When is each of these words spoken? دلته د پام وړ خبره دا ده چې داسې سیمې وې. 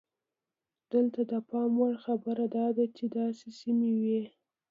دلته 0.91 1.19
د 1.31 1.33
پام 1.49 1.71
وړ 1.79 1.95
خبره 2.05 2.45
دا 2.57 2.67
ده 2.77 2.85
چې 2.95 3.03
داسې 3.17 3.47
سیمې 3.59 3.91
وې. 4.01 4.21